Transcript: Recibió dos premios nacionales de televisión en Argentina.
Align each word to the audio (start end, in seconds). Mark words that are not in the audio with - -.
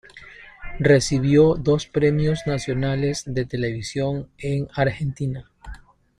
Recibió 0.79 1.53
dos 1.53 1.85
premios 1.85 2.39
nacionales 2.47 3.21
de 3.27 3.45
televisión 3.45 4.29
en 4.39 4.67
Argentina. 4.73 5.51